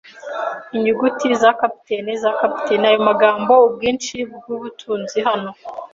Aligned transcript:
inyuguti 0.75 1.27
za 1.41 1.49
capitaine 1.59 2.11
za 2.23 2.31
capitaine, 2.39 2.85
aya 2.89 3.01
magambo: 3.09 3.53
"Ubwinshi 3.67 4.15
bwubutunzi 4.33 5.17
hano." 5.27 5.49